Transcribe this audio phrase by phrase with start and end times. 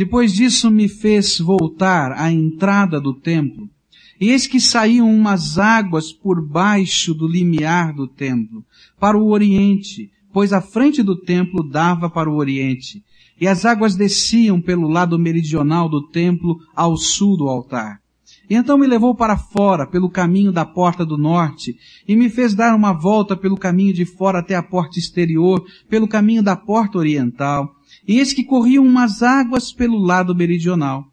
[0.00, 3.68] Depois disso me fez voltar à entrada do templo,
[4.18, 8.64] e eis que saíam umas águas por baixo do limiar do templo,
[8.98, 13.04] para o oriente, pois a frente do templo dava para o oriente,
[13.38, 18.00] e as águas desciam pelo lado meridional do templo ao sul do altar.
[18.48, 21.76] E então me levou para fora, pelo caminho da porta do norte,
[22.08, 26.08] e me fez dar uma volta pelo caminho de fora até a porta exterior, pelo
[26.08, 27.76] caminho da porta oriental,
[28.06, 31.06] e eis que corriam umas águas pelo lado meridional.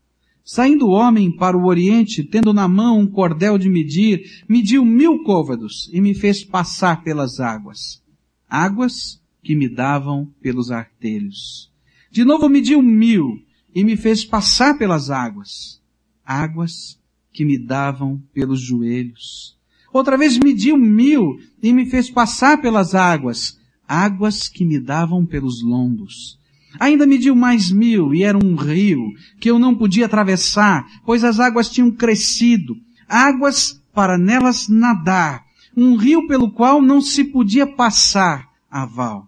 [0.44, 5.22] Saindo o homem para o oriente, tendo na mão um cordel de medir, mediu mil
[5.24, 8.02] côvados e me fez passar pelas águas.
[8.50, 11.70] Águas que me davam pelos artelhos.
[12.10, 13.44] De novo mediu mil
[13.76, 15.82] e me fez passar pelas águas.
[16.26, 16.98] Águas
[17.34, 19.58] que me davam pelos joelhos.
[19.94, 23.60] Outra vez mediu mil e me fez passar pelas águas.
[23.88, 26.40] Águas que me davam pelos lombos.
[26.80, 31.40] Ainda mediu mais mil e era um rio que eu não podia atravessar, pois as
[31.40, 32.76] águas tinham crescido.
[33.08, 35.46] Águas para nelas nadar.
[35.76, 39.28] Um rio pelo qual não se podia passar a val.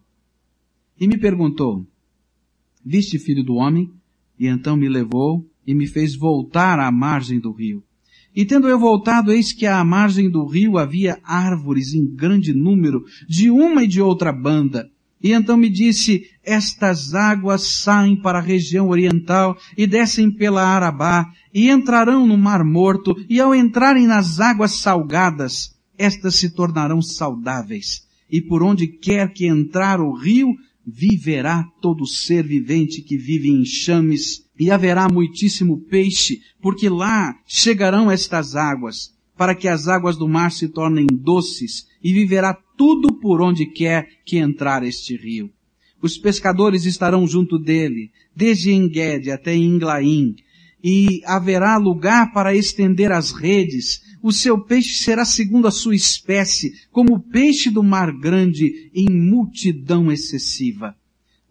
[1.00, 1.86] E me perguntou,
[2.86, 3.92] viste filho do homem?
[4.38, 7.84] E então me levou e me fez voltar à margem do rio.
[8.36, 13.04] E tendo eu voltado, eis que à margem do rio havia árvores em grande número,
[13.28, 14.90] de uma e de outra banda.
[15.22, 21.30] E então me disse, estas águas saem para a região oriental e descem pela Arabá
[21.54, 28.08] e entrarão no Mar Morto e ao entrarem nas águas salgadas, estas se tornarão saudáveis.
[28.32, 33.66] E por onde quer que entrar o rio, viverá todo ser vivente que vive em
[33.66, 40.28] chames e haverá muitíssimo peixe, porque lá chegarão estas águas, para que as águas do
[40.28, 45.52] mar se tornem doces e viverá tudo por onde quer que entrar este rio.
[46.02, 50.36] Os pescadores estarão junto dele, desde Engede até Inglaim,
[50.82, 54.02] e haverá lugar para estender as redes.
[54.22, 59.10] O seu peixe será segundo a sua espécie, como o peixe do mar grande, em
[59.10, 60.96] multidão excessiva.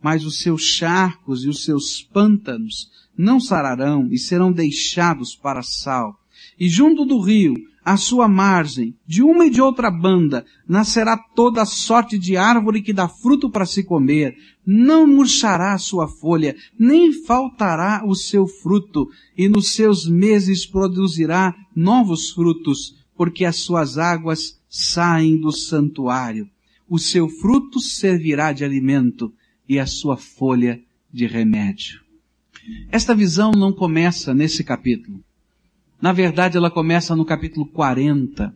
[0.02, 6.18] Mas os seus charcos e os seus pântanos não sararão e serão deixados para sal.
[6.58, 7.54] E junto do rio
[7.88, 12.92] à sua margem, de uma e de outra banda, nascerá toda sorte de árvore que
[12.92, 14.36] dá fruto para se comer.
[14.66, 21.54] Não murchará a sua folha, nem faltará o seu fruto, e nos seus meses produzirá
[21.74, 26.46] novos frutos, porque as suas águas saem do santuário.
[26.86, 29.32] O seu fruto servirá de alimento,
[29.66, 30.78] e a sua folha
[31.10, 32.00] de remédio.
[32.92, 35.24] Esta visão não começa nesse capítulo.
[36.00, 38.54] Na verdade, ela começa no capítulo 40.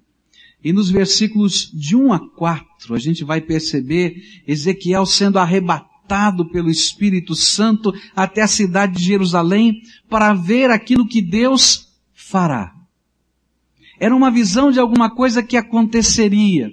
[0.65, 6.71] E nos versículos de 1 a 4, a gente vai perceber Ezequiel sendo arrebatado pelo
[6.71, 12.73] Espírito Santo até a cidade de Jerusalém para ver aquilo que Deus fará.
[13.99, 16.71] Era uma visão de alguma coisa que aconteceria.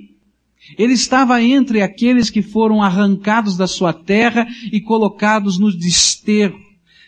[0.78, 6.60] Ele estava entre aqueles que foram arrancados da sua terra e colocados no desterro,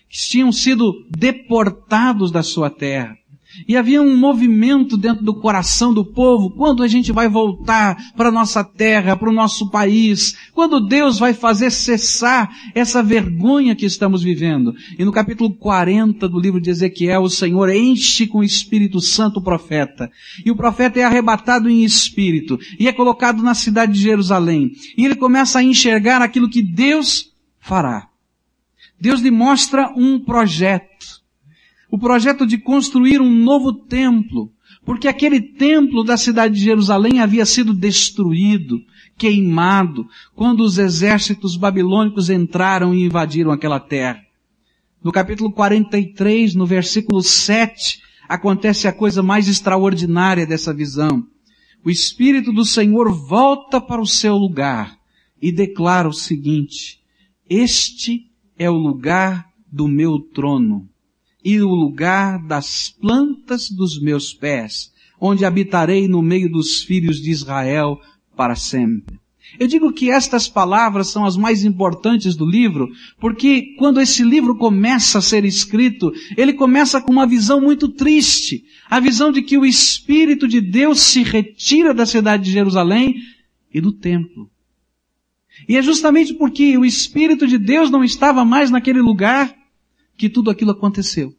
[0.10, 3.21] que tinham sido deportados da sua terra.
[3.68, 8.30] E havia um movimento dentro do coração do povo, quando a gente vai voltar para
[8.30, 13.86] a nossa terra, para o nosso país, quando Deus vai fazer cessar essa vergonha que
[13.86, 14.74] estamos vivendo.
[14.98, 19.40] E no capítulo 40 do livro de Ezequiel, o Senhor enche com o Espírito Santo
[19.40, 20.10] o profeta.
[20.46, 24.72] E o profeta é arrebatado em espírito e é colocado na cidade de Jerusalém.
[24.98, 28.08] E ele começa a enxergar aquilo que Deus fará.
[29.00, 31.21] Deus lhe mostra um projeto
[31.92, 34.50] o projeto de construir um novo templo,
[34.86, 38.80] porque aquele templo da cidade de Jerusalém havia sido destruído,
[39.18, 44.22] queimado, quando os exércitos babilônicos entraram e invadiram aquela terra.
[45.04, 51.28] No capítulo 43, no versículo 7, acontece a coisa mais extraordinária dessa visão.
[51.84, 54.98] O Espírito do Senhor volta para o seu lugar
[55.42, 57.02] e declara o seguinte,
[57.50, 60.91] este é o lugar do meu trono
[61.44, 67.32] e o lugar das plantas dos meus pés, onde habitarei no meio dos filhos de
[67.32, 68.00] Israel
[68.36, 69.20] para sempre.
[69.60, 72.90] Eu digo que estas palavras são as mais importantes do livro,
[73.20, 78.64] porque quando esse livro começa a ser escrito, ele começa com uma visão muito triste.
[78.90, 83.16] A visão de que o Espírito de Deus se retira da cidade de Jerusalém
[83.74, 84.50] e do templo.
[85.68, 89.54] E é justamente porque o Espírito de Deus não estava mais naquele lugar
[90.22, 91.36] que tudo aquilo aconteceu.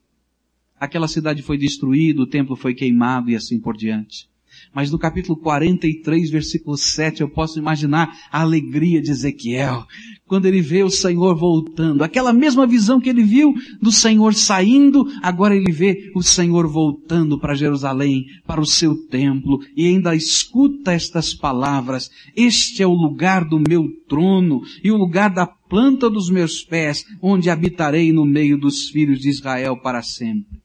[0.74, 4.28] Aquela cidade foi destruída, o templo foi queimado e assim por diante.
[4.74, 9.86] Mas no capítulo 43, versículo 7, eu posso imaginar a alegria de Ezequiel,
[10.26, 12.02] quando ele vê o Senhor voltando.
[12.02, 17.38] Aquela mesma visão que ele viu do Senhor saindo, agora ele vê o Senhor voltando
[17.38, 23.44] para Jerusalém, para o seu templo, e ainda escuta estas palavras, este é o lugar
[23.44, 28.58] do meu trono, e o lugar da planta dos meus pés, onde habitarei no meio
[28.58, 30.62] dos filhos de Israel para sempre.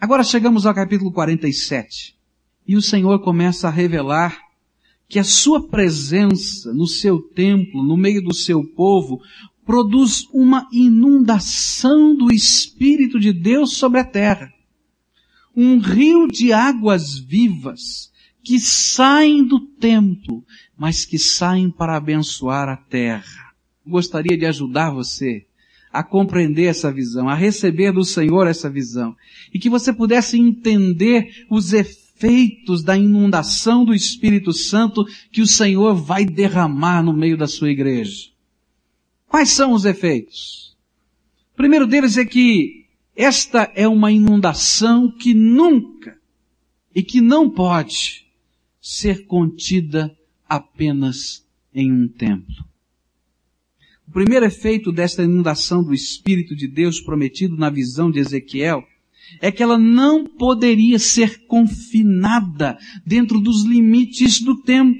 [0.00, 2.17] Agora chegamos ao capítulo 47.
[2.68, 4.38] E o Senhor começa a revelar
[5.08, 9.22] que a sua presença no seu templo, no meio do seu povo,
[9.64, 14.52] produz uma inundação do Espírito de Deus sobre a terra.
[15.56, 18.12] Um rio de águas vivas
[18.44, 20.44] que saem do templo,
[20.76, 23.52] mas que saem para abençoar a terra.
[23.86, 25.46] Gostaria de ajudar você
[25.90, 29.16] a compreender essa visão, a receber do Senhor essa visão,
[29.54, 32.07] e que você pudesse entender os efeitos
[32.84, 38.30] da inundação do Espírito Santo que o Senhor vai derramar no meio da sua igreja.
[39.26, 40.76] Quais são os efeitos?
[41.52, 46.16] O primeiro deles é que esta é uma inundação que nunca
[46.94, 48.26] e que não pode
[48.80, 50.16] ser contida
[50.48, 52.64] apenas em um templo.
[54.06, 58.82] O primeiro efeito desta inundação do Espírito de Deus prometido na visão de Ezequiel
[59.40, 64.98] é que ela não poderia ser confinada dentro dos limites do tempo.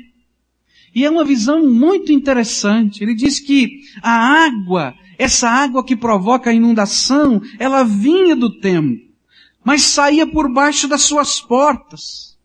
[0.94, 3.02] E é uma visão muito interessante.
[3.02, 8.98] Ele diz que a água, essa água que provoca a inundação, ela vinha do templo,
[9.64, 12.36] mas saía por baixo das suas portas.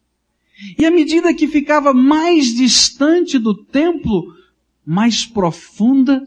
[0.77, 4.33] E à medida que ficava mais distante do templo,
[4.85, 6.23] mais profunda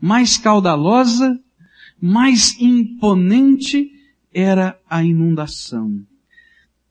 [0.00, 1.38] mais caudalosa,
[2.00, 3.90] mais imponente
[4.32, 6.00] era a inundação.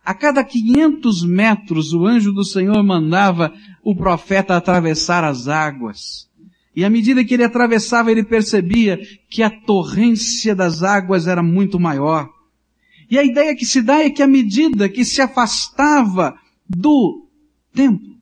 [0.04, 3.54] A cada 500 metros o anjo do Senhor mandava
[3.84, 6.28] o profeta atravessar as águas.
[6.76, 9.00] E à medida que ele atravessava, ele percebia
[9.30, 12.30] que a torrência das águas era muito maior.
[13.10, 16.36] E a ideia que se dá é que à medida que se afastava
[16.68, 17.28] do
[17.74, 18.18] templo,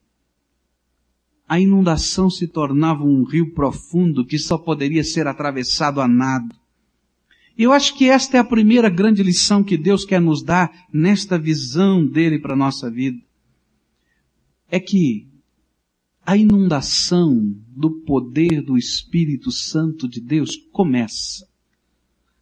[1.48, 6.56] a inundação se tornava um rio profundo que só poderia ser atravessado a nado.
[7.58, 11.40] Eu acho que esta é a primeira grande lição que Deus quer nos dar nesta
[11.40, 13.20] visão dele para a nossa vida.
[14.70, 15.28] É que
[16.24, 21.48] a inundação do poder do Espírito Santo de Deus começa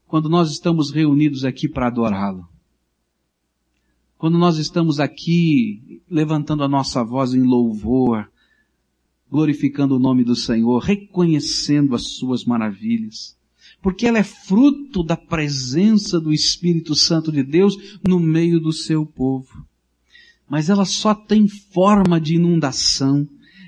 [0.07, 2.47] quando nós estamos reunidos aqui para adorá-lo.
[4.17, 8.29] Quando nós estamos aqui levantando a nossa voz em louvor,
[9.29, 13.34] glorificando o nome do Senhor, reconhecendo as suas maravilhas.
[13.85, 19.05] Porque ela é fruto da presença do Espírito Santo de Deus no meio do seu
[19.05, 19.63] povo.
[20.49, 23.27] Mas ela só tem forma de inundação,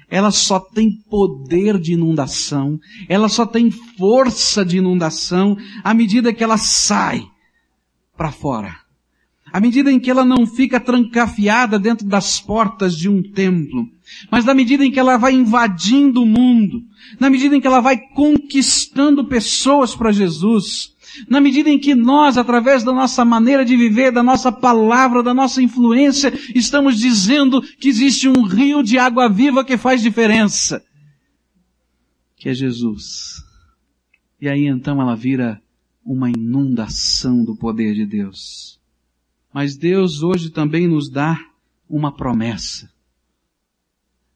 [0.10, 6.44] ela só tem poder de inundação, ela só tem força de inundação à medida que
[6.44, 7.24] ela sai
[8.18, 8.87] para fora
[9.58, 13.90] à medida em que ela não fica trancafiada dentro das portas de um templo,
[14.30, 16.84] mas na medida em que ela vai invadindo o mundo,
[17.20, 20.94] na medida em que ela vai conquistando pessoas para Jesus,
[21.28, 25.34] na medida em que nós, através da nossa maneira de viver, da nossa palavra, da
[25.34, 30.86] nossa influência, estamos dizendo que existe um rio de água viva que faz diferença,
[32.36, 33.44] que é Jesus.
[34.40, 35.60] E aí então ela vira
[36.06, 38.77] uma inundação do poder de Deus.
[39.60, 41.36] Mas Deus hoje também nos dá
[41.90, 42.92] uma promessa.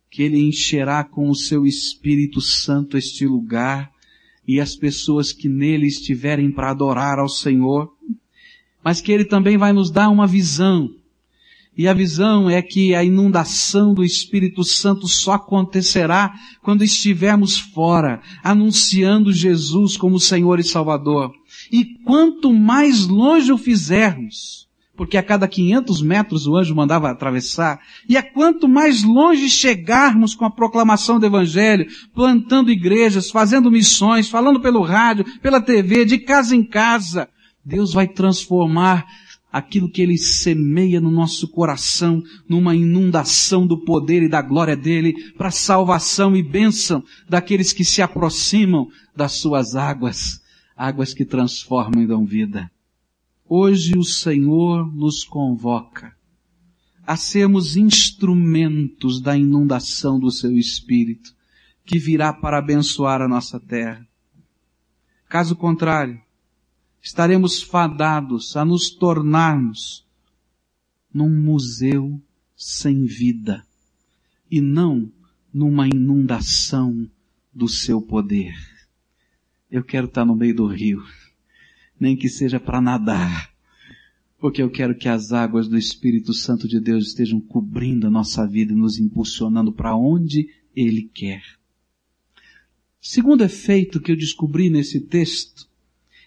[0.09, 3.91] Que Ele encherá com o seu Espírito Santo este lugar
[4.47, 7.95] e as pessoas que nele estiverem para adorar ao Senhor.
[8.83, 10.89] Mas que Ele também vai nos dar uma visão.
[11.77, 18.23] E a visão é que a inundação do Espírito Santo só acontecerá quando estivermos fora,
[18.41, 21.31] anunciando Jesus como Senhor e Salvador.
[21.71, 24.61] E quanto mais longe o fizermos,
[25.01, 27.79] porque a cada 500 metros o anjo mandava atravessar.
[28.07, 34.29] E a quanto mais longe chegarmos com a proclamação do Evangelho, plantando igrejas, fazendo missões,
[34.29, 37.27] falando pelo rádio, pela TV, de casa em casa,
[37.65, 39.07] Deus vai transformar
[39.51, 45.15] aquilo que Ele semeia no nosso coração numa inundação do poder e da glória dEle
[45.35, 50.39] para salvação e bênção daqueles que se aproximam das suas águas,
[50.77, 52.69] águas que transformam e dão vida.
[53.53, 56.15] Hoje o Senhor nos convoca
[57.05, 61.35] a sermos instrumentos da inundação do seu Espírito,
[61.83, 64.07] que virá para abençoar a nossa terra.
[65.27, 66.21] Caso contrário,
[67.01, 70.07] estaremos fadados a nos tornarmos
[71.13, 72.21] num museu
[72.55, 73.67] sem vida
[74.49, 75.11] e não
[75.53, 77.05] numa inundação
[77.53, 78.55] do seu poder.
[79.69, 81.03] Eu quero estar no meio do rio,
[82.01, 83.51] nem que seja para nadar,
[84.39, 88.47] porque eu quero que as águas do Espírito Santo de Deus estejam cobrindo a nossa
[88.47, 91.43] vida e nos impulsionando para onde Ele quer.
[92.99, 95.69] Segundo efeito que eu descobri nesse texto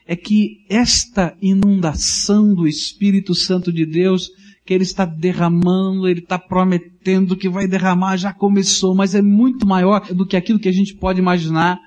[0.07, 4.31] é que esta inundação do Espírito Santo de Deus
[4.65, 9.67] que ele está derramando, ele está prometendo que vai derramar, já começou, mas é muito
[9.67, 11.79] maior do que aquilo que a gente pode imaginar.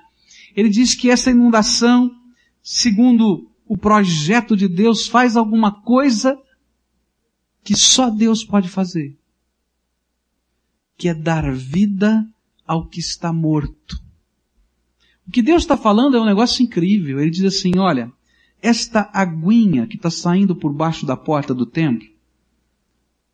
[0.55, 2.11] Ele diz que essa inundação,
[2.61, 6.39] segundo o projeto de Deus, faz alguma coisa
[7.63, 9.17] que só Deus pode fazer.
[10.97, 12.25] Que é dar vida
[12.65, 14.01] ao que está morto.
[15.27, 17.19] O que Deus está falando é um negócio incrível.
[17.19, 18.11] Ele diz assim, olha,
[18.61, 22.07] esta aguinha que está saindo por baixo da porta do templo,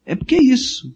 [0.06, 0.94] é porque é isso.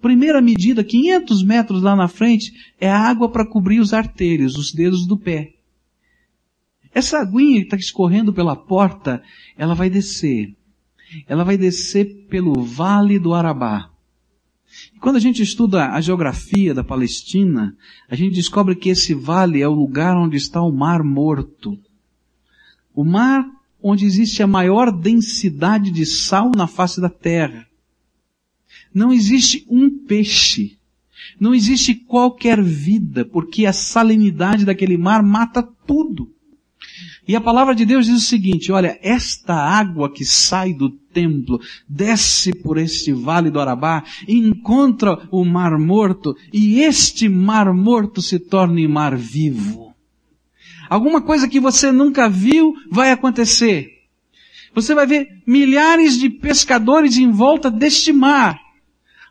[0.00, 5.06] Primeira medida, 500 metros lá na frente, é água para cobrir os artérios, os dedos
[5.06, 5.54] do pé.
[6.92, 9.22] Essa aguinha que está escorrendo pela porta,
[9.56, 10.54] ela vai descer.
[11.26, 13.90] Ela vai descer pelo Vale do Arabá.
[14.94, 17.76] E quando a gente estuda a geografia da Palestina,
[18.08, 21.78] a gente descobre que esse vale é o lugar onde está o Mar Morto.
[22.94, 23.44] O mar
[23.82, 27.66] onde existe a maior densidade de sal na face da terra.
[28.92, 30.78] Não existe um peixe.
[31.38, 36.32] Não existe qualquer vida, porque a salinidade daquele mar mata tudo.
[37.30, 41.60] E a palavra de Deus diz o seguinte, olha, esta água que sai do templo,
[41.88, 48.40] desce por este vale do Arabá, encontra o mar morto, e este mar morto se
[48.40, 49.94] torna em mar vivo.
[50.88, 53.88] Alguma coisa que você nunca viu vai acontecer.
[54.74, 58.58] Você vai ver milhares de pescadores em volta deste mar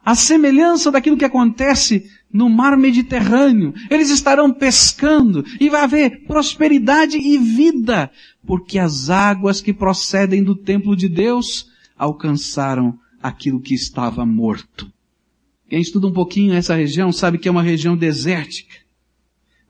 [0.05, 3.73] a semelhança daquilo que acontece no mar Mediterrâneo.
[3.89, 8.11] Eles estarão pescando e vai haver prosperidade e vida,
[8.45, 11.67] porque as águas que procedem do templo de Deus
[11.97, 14.91] alcançaram aquilo que estava morto.
[15.67, 18.75] Quem estuda um pouquinho essa região sabe que é uma região desértica.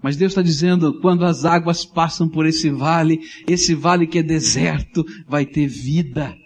[0.01, 4.23] Mas Deus está dizendo, quando as águas passam por esse vale, esse vale que é
[4.23, 6.37] deserto vai ter vida.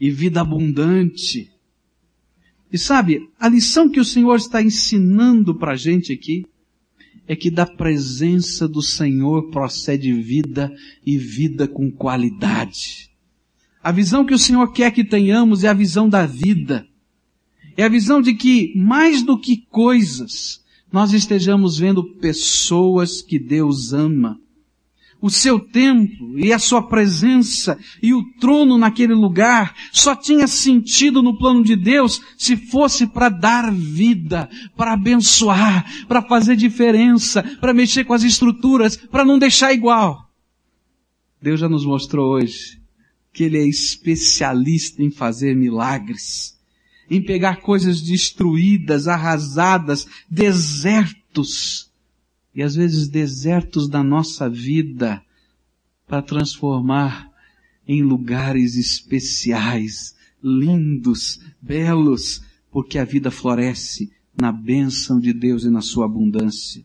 [0.00, 1.50] E vida abundante.
[2.72, 6.44] E sabe, a lição que o Senhor está ensinando para a gente aqui
[7.28, 10.72] é que da presença do Senhor procede vida
[11.04, 13.10] e vida com qualidade.
[13.82, 16.86] A visão que o Senhor quer que tenhamos é a visão da vida.
[17.76, 23.92] É a visão de que, mais do que coisas, nós estejamos vendo pessoas que Deus
[23.92, 24.40] ama
[25.20, 31.22] o seu templo e a sua presença e o trono naquele lugar só tinha sentido
[31.22, 37.72] no plano de Deus se fosse para dar vida, para abençoar, para fazer diferença, para
[37.72, 40.30] mexer com as estruturas, para não deixar igual.
[41.40, 42.80] Deus já nos mostrou hoje
[43.32, 46.58] que Ele é especialista em fazer milagres,
[47.10, 51.90] em pegar coisas destruídas, arrasadas, desertos,
[52.56, 55.22] e às vezes desertos da nossa vida
[56.06, 57.30] para transformar
[57.86, 64.10] em lugares especiais, lindos, belos, porque a vida floresce
[64.40, 66.82] na bênção de Deus e na sua abundância.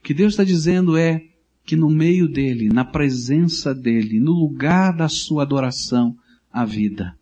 [0.00, 1.22] O que Deus está dizendo é
[1.66, 6.16] que no meio dele, na presença dele, no lugar da sua adoração,
[6.50, 7.14] há vida.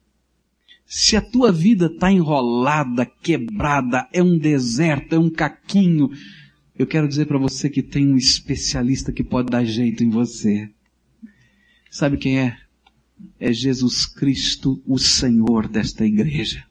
[0.85, 6.11] Se a tua vida está enrolada, quebrada, é um deserto, é um caquinho,
[6.79, 10.71] eu quero dizer para você que tem um especialista que pode dar jeito em você.
[11.91, 12.59] Sabe quem é?
[13.41, 16.65] É Jesus Cristo, o Senhor desta igreja.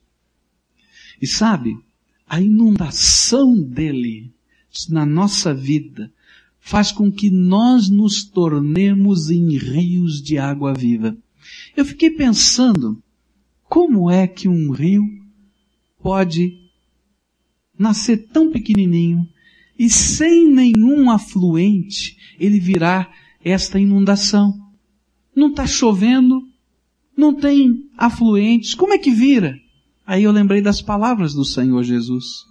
[1.19, 1.75] E sabe,
[2.27, 4.31] a inundação dele
[4.89, 6.11] na nossa vida
[6.59, 11.17] faz com que nós nos tornemos em rios de água viva.
[11.75, 13.01] Eu fiquei pensando,
[13.63, 15.03] como é que um rio
[15.99, 16.59] pode
[17.77, 19.27] nascer tão pequenininho
[19.77, 23.11] e sem nenhum afluente, ele virá
[23.43, 24.53] esta inundação.
[25.35, 26.41] Não está chovendo,
[27.15, 29.59] não tem afluentes, como é que vira?
[30.05, 32.45] Aí eu lembrei das palavras do Senhor Jesus.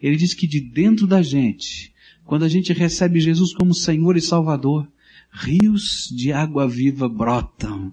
[0.00, 1.92] Ele diz que de dentro da gente,
[2.24, 4.88] quando a gente recebe Jesus como Senhor e Salvador,
[5.32, 7.92] rios de água viva brotam.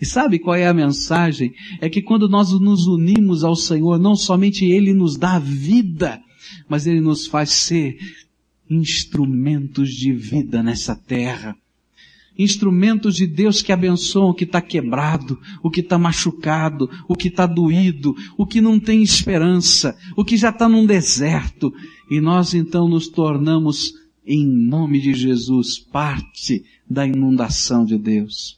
[0.00, 1.52] E sabe qual é a mensagem?
[1.80, 6.22] É que quando nós nos unimos ao Senhor, não somente Ele nos dá vida,
[6.68, 7.98] mas Ele nos faz ser
[8.70, 11.56] instrumentos de vida nessa terra.
[12.38, 17.26] instrumentos de Deus que abençoam o que está quebrado, o que está machucado, o que
[17.26, 21.74] está doído, o que não tem esperança, o que já está num deserto.
[22.08, 23.92] E nós então nos tornamos,
[24.24, 28.56] em nome de Jesus, parte da inundação de Deus.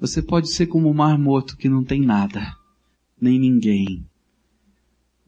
[0.00, 2.56] Você pode ser como o mar morto que não tem nada,
[3.20, 4.02] nem ninguém.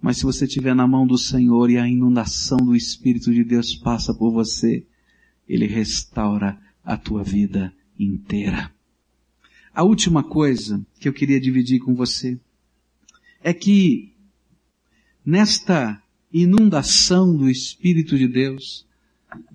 [0.05, 3.75] Mas se você estiver na mão do Senhor e a inundação do Espírito de Deus
[3.75, 4.85] passa por você,
[5.49, 8.71] Ele restaura a tua vida inteira.
[9.73, 12.39] A última coisa que eu queria dividir com você
[13.43, 14.13] é que
[15.25, 18.87] nesta inundação do Espírito de Deus,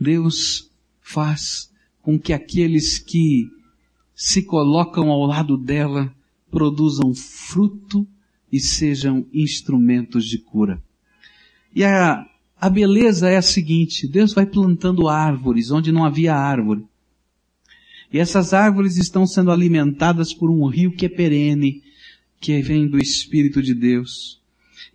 [0.02, 3.48] Deus faz com que aqueles que
[4.16, 6.12] se colocam ao lado dela
[6.50, 8.08] produzam fruto
[8.52, 10.82] e sejam instrumentos de cura.
[11.76, 12.26] E a,
[12.60, 16.86] a beleza é a seguinte, Deus vai plantando árvores onde não havia árvore.
[18.12, 21.84] E essas árvores estão sendo alimentadas por um rio que é perene,
[22.40, 24.40] que vem do Espírito de Deus.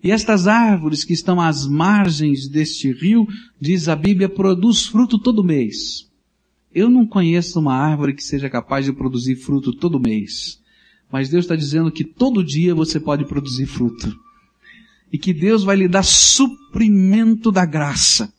[0.02, 3.26] E estas árvores que estão às margens deste rio,
[3.60, 6.10] diz a Bíblia, produz fruto todo mês.
[6.74, 10.60] Eu não conheço uma árvore que seja capaz de produzir fruto todo mês.
[11.14, 14.12] Mas Deus está dizendo que todo dia você pode produzir fruto.
[15.12, 18.34] E que Deus vai lhe dar suprimento da graça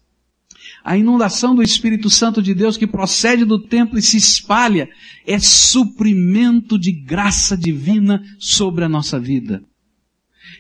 [0.86, 4.88] a inundação do Espírito Santo de Deus que procede do templo e se espalha
[5.26, 9.64] é suprimento de graça divina sobre a nossa vida.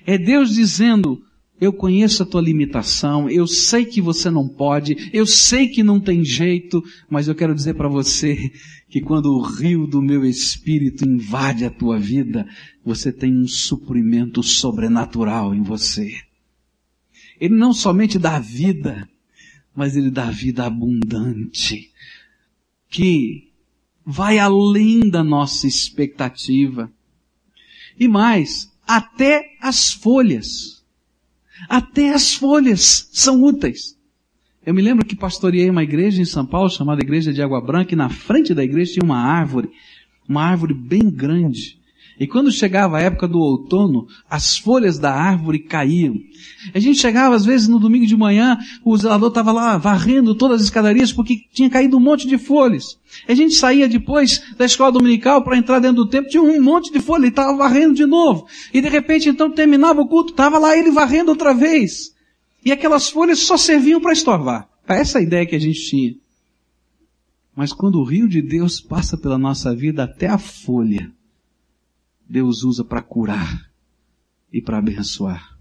[0.03, 1.21] É Deus dizendo,
[1.59, 5.99] eu conheço a tua limitação, eu sei que você não pode, eu sei que não
[5.99, 8.51] tem jeito, mas eu quero dizer para você
[8.89, 12.45] que quando o rio do meu espírito invade a tua vida,
[12.83, 16.13] você tem um suprimento sobrenatural em você.
[17.39, 19.07] Ele não somente dá vida,
[19.75, 21.91] mas Ele dá vida abundante,
[22.89, 23.49] que
[24.05, 26.91] vai além da nossa expectativa.
[27.99, 30.84] E mais, até as folhas,
[31.69, 33.95] até as folhas são úteis.
[34.65, 37.93] Eu me lembro que pastoreei uma igreja em São Paulo chamada Igreja de Água Branca
[37.93, 39.69] e na frente da igreja tinha uma árvore,
[40.27, 41.79] uma árvore bem grande.
[42.19, 46.15] E quando chegava a época do outono, as folhas da árvore caíam.
[46.73, 50.61] A gente chegava às vezes no domingo de manhã, o zelador estava lá varrendo todas
[50.61, 52.97] as escadarias porque tinha caído um monte de folhas.
[53.27, 56.91] A gente saía depois da escola dominical para entrar dentro do templo, tinha um monte
[56.91, 58.47] de folhas, ele estava varrendo de novo.
[58.73, 62.13] E de repente então terminava o culto, estava lá ele varrendo outra vez.
[62.63, 64.69] E aquelas folhas só serviam para estorvar.
[64.87, 66.15] Essa é a ideia que a gente tinha.
[67.55, 71.14] Mas quando o rio de Deus passa pela nossa vida, até a folha
[72.27, 73.71] Deus usa para curar
[74.51, 75.55] e para abençoar.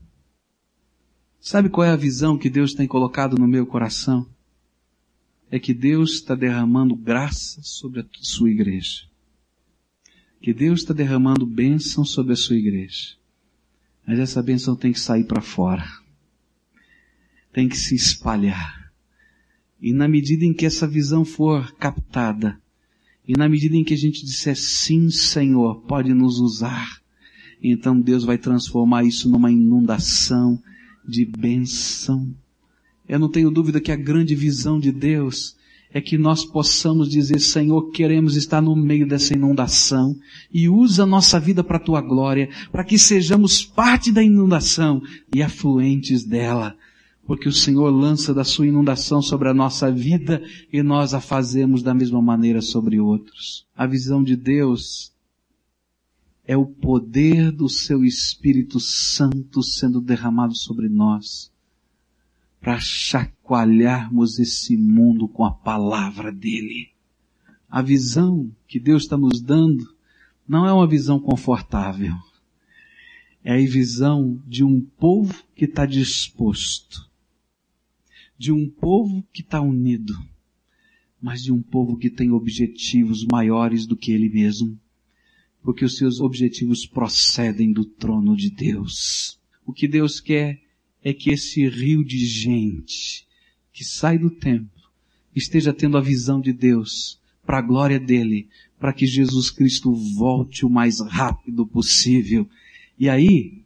[1.41, 4.27] Sabe qual é a visão que Deus tem colocado no meu coração?
[5.51, 9.03] É que Deus está derramando graça sobre a sua igreja.
[10.41, 13.17] Que Deus está derramando bênção sobre a sua igreja.
[14.07, 15.87] Mas essa bênção tem que sair para fora.
[17.53, 18.91] Tem que se espalhar.
[19.81, 22.59] E na medida em que essa visão for captada,
[23.27, 27.01] e na medida em que a gente disser sim, Senhor, pode nos usar,
[27.63, 30.61] então Deus vai transformar isso numa inundação
[31.07, 32.35] de bênção.
[33.09, 35.57] Eu não tenho dúvida que a grande visão de Deus
[35.93, 40.17] é que nós possamos dizer, Senhor, queremos estar no meio dessa inundação
[40.53, 45.01] e usa a nossa vida para a tua glória, para que sejamos parte da inundação
[45.35, 46.77] e afluentes dela
[47.27, 51.83] porque o Senhor lança da sua inundação sobre a nossa vida e nós a fazemos
[51.83, 53.67] da mesma maneira sobre outros.
[53.75, 55.13] A visão de Deus
[56.47, 61.51] é o poder do seu Espírito Santo sendo derramado sobre nós
[62.61, 66.91] para chacoalharmos esse mundo com a palavra dele.
[67.71, 69.95] A visão que Deus está nos dando
[70.47, 72.15] não é uma visão confortável.
[73.43, 77.14] É a visão de um povo que está disposto
[78.37, 80.15] de um povo que está unido,
[81.21, 84.79] mas de um povo que tem objetivos maiores do que ele mesmo,
[85.63, 89.39] porque os seus objetivos procedem do trono de Deus.
[89.65, 90.61] O que Deus quer
[91.03, 93.27] é que esse rio de gente
[93.73, 94.83] que sai do templo
[95.35, 100.65] esteja tendo a visão de Deus para a glória dele, para que Jesus Cristo volte
[100.65, 102.49] o mais rápido possível.
[102.99, 103.64] E aí,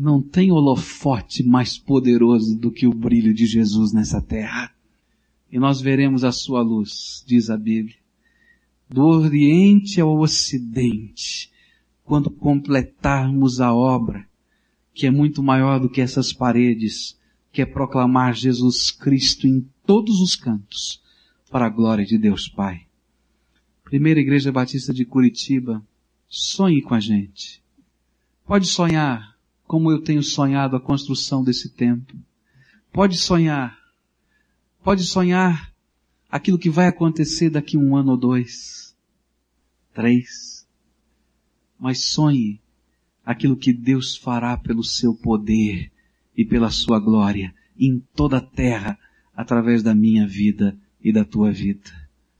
[0.00, 4.72] não tem holofote mais poderoso do que o brilho de Jesus nessa terra.
[5.50, 7.96] E nós veremos a sua luz, diz a Bíblia,
[8.88, 11.50] do Oriente ao Ocidente,
[12.04, 14.24] quando completarmos a obra,
[14.94, 17.18] que é muito maior do que essas paredes,
[17.50, 21.02] que é proclamar Jesus Cristo em todos os cantos,
[21.50, 22.82] para a glória de Deus Pai.
[23.82, 25.84] Primeira Igreja Batista de Curitiba,
[26.28, 27.60] sonhe com a gente.
[28.46, 29.37] Pode sonhar
[29.68, 32.18] como eu tenho sonhado a construção desse templo.
[32.90, 33.78] Pode sonhar.
[34.82, 35.70] Pode sonhar
[36.30, 38.96] aquilo que vai acontecer daqui um ano ou dois,
[39.92, 40.66] três.
[41.78, 42.58] Mas sonhe
[43.22, 45.92] aquilo que Deus fará pelo seu poder
[46.34, 48.98] e pela sua glória em toda a terra
[49.36, 51.90] através da minha vida e da tua vida.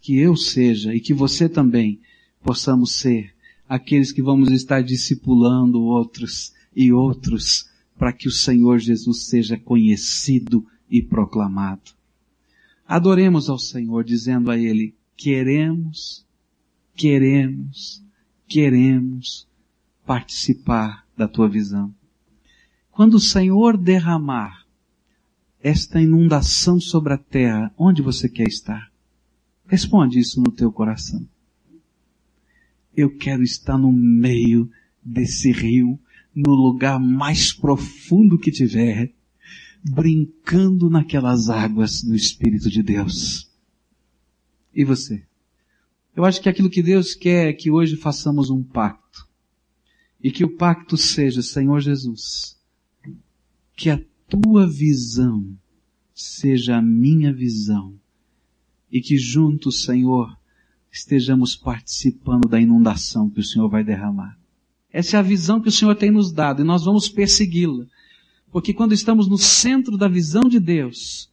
[0.01, 2.01] Que eu seja e que você também
[2.43, 3.35] possamos ser
[3.69, 10.65] aqueles que vamos estar discipulando outros e outros para que o Senhor Jesus seja conhecido
[10.91, 11.93] e proclamado.
[12.87, 16.25] Adoremos ao Senhor dizendo a Ele, queremos,
[16.95, 18.03] queremos,
[18.47, 19.47] queremos
[20.07, 21.95] participar da tua visão.
[22.91, 24.65] Quando o Senhor derramar
[25.61, 28.91] esta inundação sobre a terra, onde você quer estar?
[29.67, 31.29] Responde isso no teu coração.
[32.97, 34.71] Eu quero estar no meio
[35.05, 35.99] desse rio,
[36.35, 39.13] no lugar mais profundo que tiver,
[39.83, 43.51] brincando naquelas águas do Espírito de Deus.
[44.75, 45.25] E você?
[46.15, 49.27] Eu acho que aquilo que Deus quer é que hoje façamos um pacto.
[50.23, 52.59] E que o pacto seja, Senhor Jesus,
[53.77, 55.57] que a tua visão
[56.15, 57.99] seja a minha visão.
[58.91, 60.37] E que juntos, Senhor,
[60.91, 64.38] estejamos participando da inundação que o Senhor vai derramar.
[64.93, 67.85] Essa é a visão que o Senhor tem nos dado e nós vamos persegui-la.
[68.51, 71.31] Porque quando estamos no centro da visão de Deus,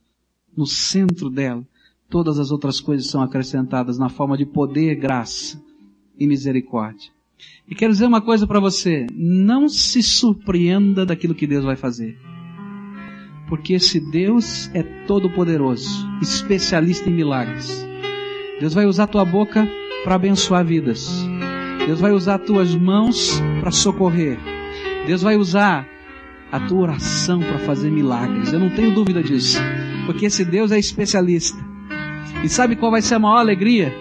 [0.56, 1.65] no centro dela,
[2.10, 5.62] todas as outras coisas são acrescentadas na forma de poder, graça
[6.20, 7.12] e misericórdia.
[7.68, 12.18] E quero dizer uma coisa para você, não se surpreenda daquilo que Deus vai fazer.
[13.48, 17.86] Porque esse Deus é todo poderoso, especialista em milagres.
[18.60, 19.68] Deus vai usar tua boca
[20.04, 21.24] para abençoar vidas.
[21.86, 24.39] Deus vai usar tuas mãos para socorrer.
[25.06, 25.88] Deus vai usar
[26.52, 28.52] a tua oração para fazer milagres.
[28.52, 29.60] Eu não tenho dúvida disso.
[30.06, 31.58] Porque esse Deus é especialista.
[32.43, 33.93] E sabe qual vai ser a maior alegria?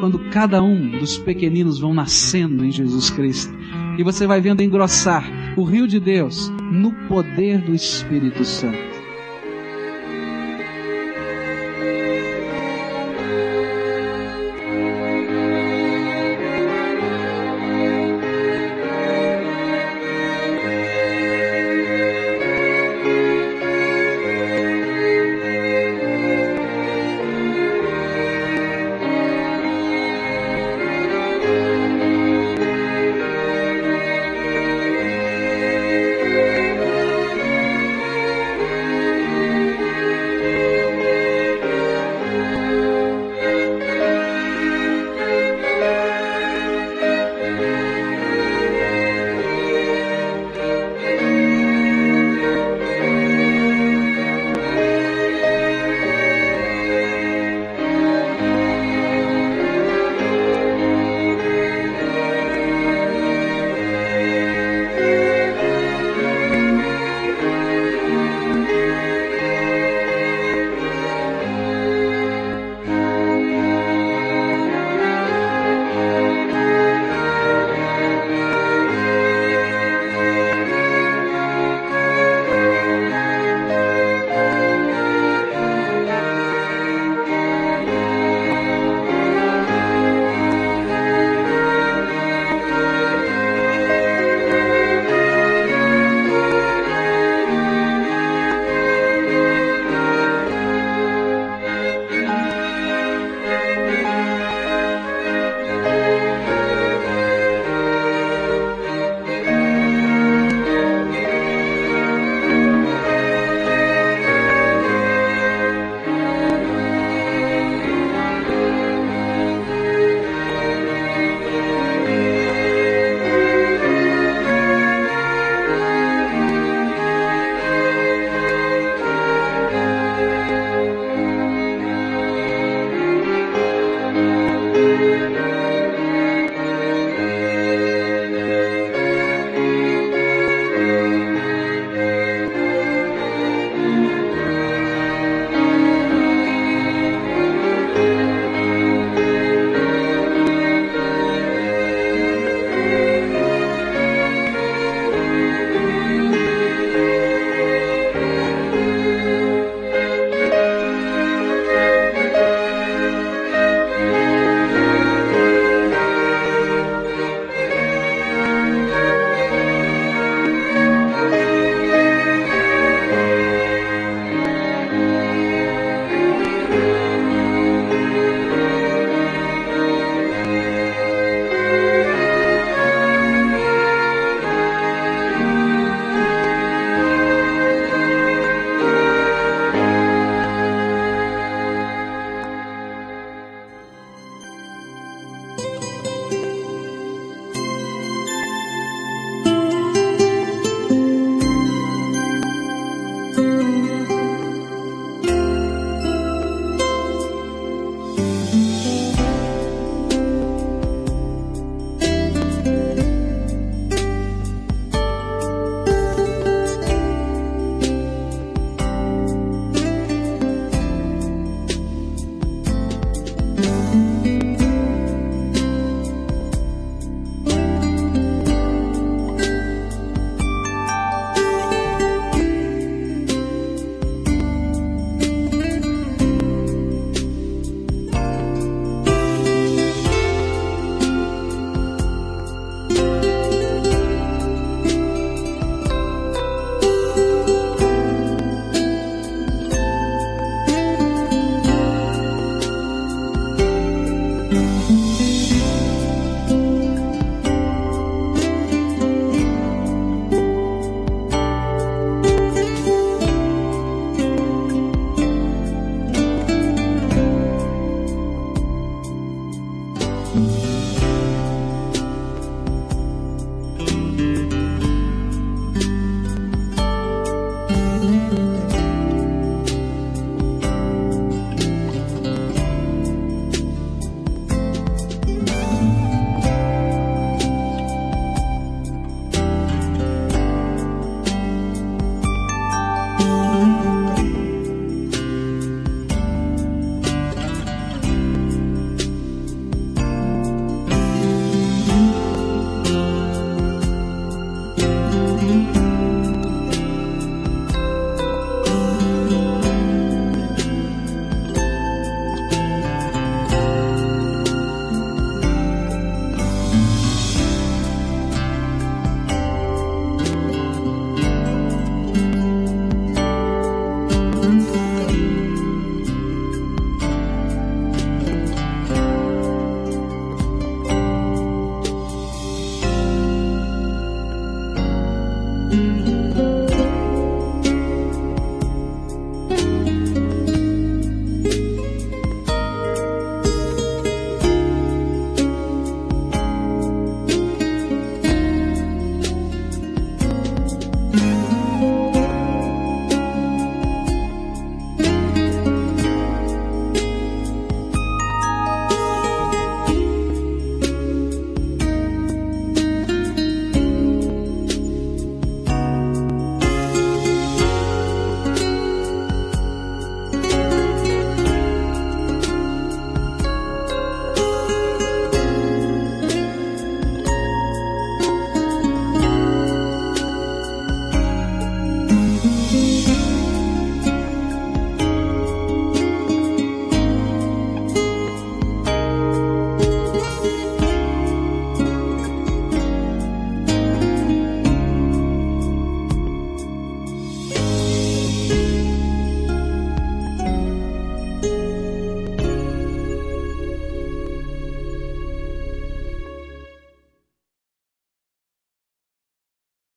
[0.00, 3.52] Quando cada um dos pequeninos vão nascendo em Jesus Cristo.
[3.96, 5.24] E você vai vendo engrossar
[5.56, 8.87] o rio de Deus no poder do Espírito Santo.